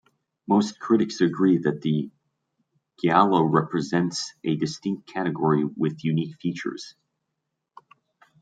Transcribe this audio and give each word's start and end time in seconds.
Most 0.47 0.79
critics 0.79 1.21
agree 1.21 1.59
that 1.59 1.83
the 1.83 2.09
giallo 3.05 3.43
represents 3.43 4.33
a 4.43 4.55
distinct 4.55 5.05
category 5.05 5.63
with 5.63 6.03
unique 6.03 6.37
features. 6.41 6.95